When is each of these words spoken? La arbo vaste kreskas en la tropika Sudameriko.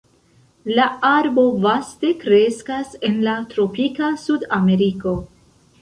La 0.79 0.87
arbo 1.09 1.43
vaste 1.67 2.11
kreskas 2.25 2.99
en 3.11 3.23
la 3.29 3.39
tropika 3.55 4.13
Sudameriko. 4.27 5.19